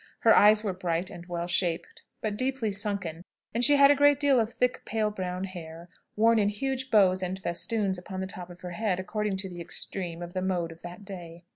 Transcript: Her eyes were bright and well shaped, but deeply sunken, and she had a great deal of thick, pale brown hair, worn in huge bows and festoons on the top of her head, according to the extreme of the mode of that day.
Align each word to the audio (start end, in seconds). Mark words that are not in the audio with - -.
Her 0.21 0.35
eyes 0.35 0.63
were 0.63 0.73
bright 0.73 1.11
and 1.11 1.27
well 1.27 1.45
shaped, 1.45 2.01
but 2.21 2.35
deeply 2.35 2.71
sunken, 2.71 3.23
and 3.53 3.63
she 3.63 3.75
had 3.75 3.91
a 3.91 3.95
great 3.95 4.19
deal 4.19 4.39
of 4.39 4.51
thick, 4.51 4.83
pale 4.83 5.11
brown 5.11 5.43
hair, 5.43 5.89
worn 6.15 6.39
in 6.39 6.49
huge 6.49 6.89
bows 6.89 7.21
and 7.21 7.37
festoons 7.37 7.99
on 8.09 8.19
the 8.19 8.25
top 8.25 8.49
of 8.49 8.61
her 8.61 8.71
head, 8.71 8.99
according 8.99 9.37
to 9.37 9.47
the 9.47 9.61
extreme 9.61 10.23
of 10.23 10.33
the 10.33 10.41
mode 10.41 10.71
of 10.71 10.81
that 10.81 11.05
day. 11.05 11.43